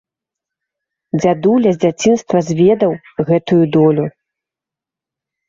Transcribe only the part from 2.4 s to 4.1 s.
зведаў гэтую долю.